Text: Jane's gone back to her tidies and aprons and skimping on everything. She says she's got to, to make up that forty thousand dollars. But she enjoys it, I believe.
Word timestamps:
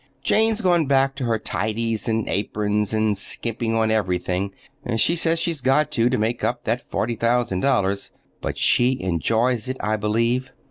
Jane's 0.23 0.61
gone 0.61 0.87
back 0.87 1.13
to 1.17 1.25
her 1.25 1.37
tidies 1.37 2.07
and 2.07 2.27
aprons 2.27 2.91
and 2.91 3.15
skimping 3.15 3.75
on 3.75 3.91
everything. 3.91 4.51
She 4.97 5.15
says 5.15 5.37
she's 5.37 5.61
got 5.61 5.91
to, 5.91 6.09
to 6.09 6.17
make 6.17 6.43
up 6.43 6.63
that 6.63 6.81
forty 6.81 7.15
thousand 7.15 7.59
dollars. 7.59 8.09
But 8.41 8.57
she 8.57 8.99
enjoys 8.99 9.67
it, 9.69 9.77
I 9.79 9.97
believe. 9.97 10.51